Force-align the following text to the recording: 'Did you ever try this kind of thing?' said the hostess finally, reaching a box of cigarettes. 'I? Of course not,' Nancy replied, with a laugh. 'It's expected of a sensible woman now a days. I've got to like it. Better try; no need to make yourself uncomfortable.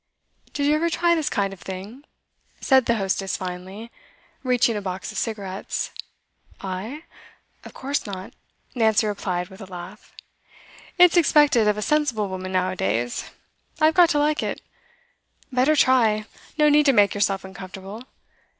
'Did 0.53 0.65
you 0.65 0.73
ever 0.73 0.89
try 0.89 1.13
this 1.13 1.29
kind 1.29 1.53
of 1.53 1.59
thing?' 1.61 2.03
said 2.59 2.87
the 2.87 2.95
hostess 2.95 3.37
finally, 3.37 3.91
reaching 4.41 4.75
a 4.75 4.81
box 4.81 5.11
of 5.11 5.17
cigarettes. 5.19 5.91
'I? 6.59 7.03
Of 7.63 7.75
course 7.75 8.07
not,' 8.07 8.33
Nancy 8.73 9.05
replied, 9.05 9.49
with 9.49 9.61
a 9.61 9.67
laugh. 9.67 10.11
'It's 10.97 11.17
expected 11.17 11.67
of 11.67 11.77
a 11.77 11.83
sensible 11.83 12.29
woman 12.29 12.51
now 12.53 12.71
a 12.71 12.75
days. 12.75 13.25
I've 13.79 13.93
got 13.93 14.09
to 14.09 14.17
like 14.17 14.41
it. 14.41 14.59
Better 15.51 15.75
try; 15.75 16.25
no 16.57 16.67
need 16.67 16.87
to 16.87 16.93
make 16.93 17.13
yourself 17.13 17.43
uncomfortable. 17.45 18.03